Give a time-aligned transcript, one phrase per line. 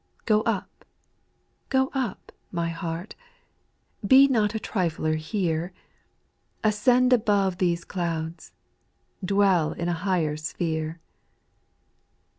[0.25, 0.33] 2.
[0.33, 0.83] Go up,
[1.69, 3.13] go up, my heart,
[4.03, 5.73] Be not a trifler here;
[6.63, 8.51] Ascend above these clouds.
[9.23, 10.99] Dwell in a higher sphere.